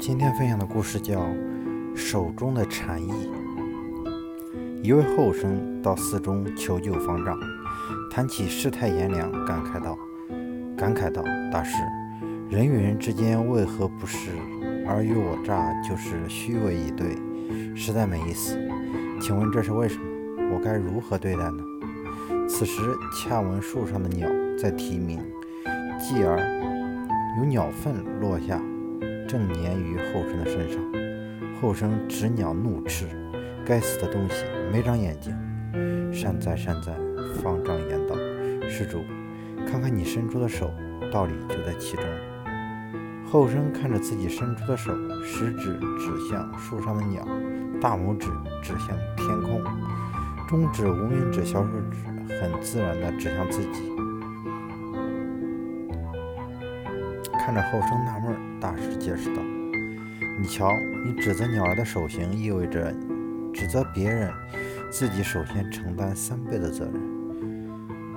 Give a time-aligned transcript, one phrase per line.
[0.00, 1.20] 今天分享的故事叫
[1.96, 3.10] 《手中的禅意》。
[4.80, 7.36] 一位后生到寺中求救方丈，
[8.08, 9.98] 谈起世态炎凉，感慨道
[10.78, 11.82] ：“感慨道，大师，
[12.48, 14.30] 人与人之间为何不是
[14.86, 17.16] 尔虞我诈，就是虚伪以对，
[17.74, 18.56] 实在没意思。
[19.20, 20.54] 请问这是为什么？
[20.54, 21.58] 我该如何对待呢？”
[22.48, 22.80] 此时
[23.12, 25.18] 恰闻树上的鸟在啼鸣，
[25.98, 26.38] 继而
[27.40, 28.62] 有鸟粪落下。
[29.28, 30.82] 正粘于后生的身上，
[31.60, 33.06] 后生执鸟怒斥
[33.62, 35.36] ：“该死的东西，没长眼睛！”
[36.10, 36.96] 善哉善哉，
[37.42, 38.16] 方丈言道
[38.66, 39.04] ：“施主，
[39.66, 40.72] 看看你伸出的手，
[41.12, 42.04] 道理就在其中。”
[43.30, 44.90] 后生看着自己伸出的手，
[45.22, 47.22] 食指指向树上的鸟，
[47.78, 48.30] 大拇指
[48.62, 49.62] 指向天空，
[50.48, 53.92] 中指、无名指、小手指很自然地指向自己。
[57.48, 59.40] 看着后生纳闷，大师解释道
[60.38, 60.70] ：“你瞧，
[61.02, 62.94] 你指责鸟儿的手型，意味着
[63.54, 64.30] 指责别人，
[64.90, 67.00] 自己首先承担三倍的责任。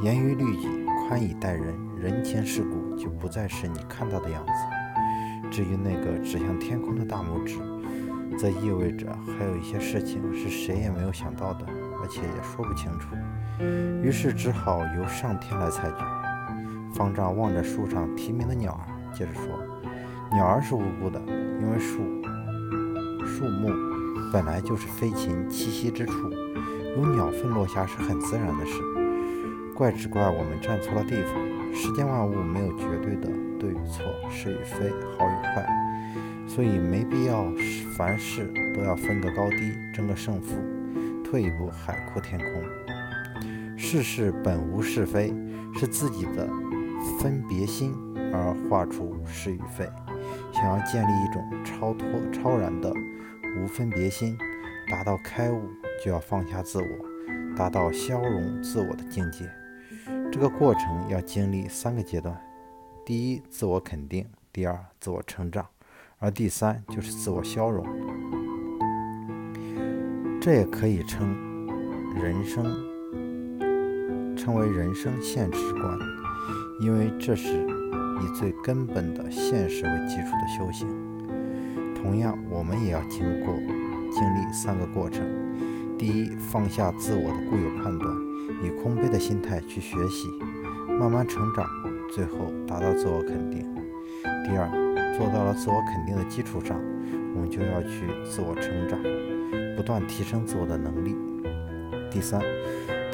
[0.00, 0.68] 严于律己，
[1.08, 4.52] 宽以待人，人情世故就不再是你看到的样子。
[5.50, 7.56] 至于那个指向天空的大拇指，
[8.38, 11.66] 则意味着还有一些事情是谁也没有想到的，
[12.00, 13.08] 而且也说不清楚。
[14.04, 15.96] 于是只好由上天来裁决。”
[16.94, 18.95] 方丈望着树上啼鸣的鸟儿。
[19.12, 19.58] 接着说，
[20.32, 21.20] 鸟儿是无辜的，
[21.60, 21.98] 因为树
[23.26, 23.70] 树木
[24.32, 26.30] 本来就是飞禽栖息之处，
[26.96, 28.74] 有鸟粪落下是很自然的事。
[29.74, 31.34] 怪只怪我们站错了地方。
[31.74, 33.28] 世间万物没有绝对的
[33.60, 35.66] 对与错，是与非，好与坏，
[36.46, 37.52] 所以没必要
[37.94, 40.56] 凡事都要分个高低，争个胜负。
[41.22, 42.64] 退一步，海阔天空。
[43.76, 45.34] 世事本无是非，
[45.78, 46.48] 是自己的
[47.18, 47.94] 分别心。
[48.32, 49.88] 而画出是与非，
[50.52, 52.92] 想要建立一种超脱、超然的
[53.56, 54.36] 无分别心，
[54.90, 55.62] 达到开悟，
[56.04, 56.86] 就要放下自我，
[57.56, 59.48] 达到消融自我的境界。
[60.30, 62.38] 这个过程要经历三个阶段：
[63.06, 65.64] 第一，自我肯定；第二，自我成长；
[66.18, 67.86] 而第三就是自我消融。
[70.40, 71.34] 这也可以称
[72.14, 72.64] 人生，
[74.36, 75.98] 称为人生现实观，
[76.80, 77.66] 因为这是。
[78.18, 80.88] 以最根本的现实为基础的修行，
[81.94, 83.54] 同样，我们也要经过
[84.10, 85.22] 经历三个过程：
[85.98, 88.10] 第一，放下自我的固有判断，
[88.64, 90.30] 以空杯的心态去学习，
[90.98, 91.66] 慢慢成长，
[92.10, 93.60] 最后达到自我肯定；
[94.46, 94.66] 第二，
[95.18, 96.80] 做到了自我肯定的基础上，
[97.34, 98.98] 我们就要去自我成长，
[99.76, 101.14] 不断提升自我的能力；
[102.10, 102.40] 第三，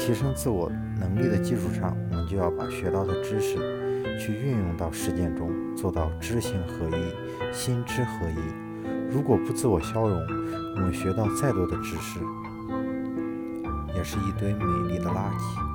[0.00, 3.56] 提升自我能力的基础上，我们就要把学到的知识。
[4.18, 9.14] 去运用到实践中，做到知行合一、心知合一。
[9.14, 10.18] 如果不自我消融，
[10.76, 12.18] 我们学到再多的知识，
[13.94, 15.69] 也是一堆美丽的垃圾。